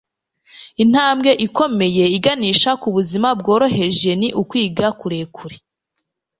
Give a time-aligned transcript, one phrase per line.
[0.83, 5.55] intambwe ikomeye iganisha ku buzima bworoheje ni ukwiga kurekura